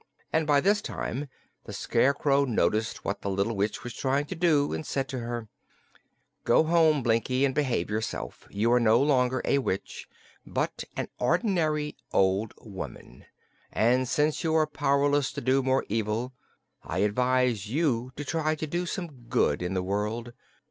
And 0.33 0.47
by 0.47 0.61
this 0.61 0.81
time 0.81 1.27
the 1.65 1.73
Scarecrow 1.73 2.43
noticed 2.43 3.05
what 3.05 3.21
the 3.21 3.29
little 3.29 3.55
witch 3.55 3.83
was 3.83 3.93
trying 3.93 4.25
to 4.25 4.35
do, 4.35 4.73
and 4.73 4.83
said 4.83 5.07
to 5.09 5.19
her: 5.19 5.47
"Go 6.43 6.63
home, 6.63 7.03
Blinkie, 7.03 7.45
and 7.45 7.53
behave 7.53 7.87
yourself. 7.87 8.47
You 8.49 8.73
are 8.73 8.79
no 8.79 8.99
longer 8.99 9.43
a 9.45 9.59
witch, 9.59 10.07
but 10.43 10.85
an 10.97 11.09
ordinary 11.19 11.95
old 12.11 12.55
woman, 12.61 13.25
and 13.71 14.07
since 14.07 14.43
you 14.43 14.55
are 14.55 14.65
powerless 14.65 15.31
to 15.33 15.39
do 15.41 15.61
more 15.61 15.85
evil 15.87 16.33
I 16.81 17.03
advise 17.05 17.67
you 17.69 18.11
to 18.15 18.25
try 18.25 18.55
to 18.55 18.65
do 18.65 18.87
some 18.87 19.25
good 19.29 19.61
in 19.61 19.75
the 19.75 19.83
world. 19.83 20.33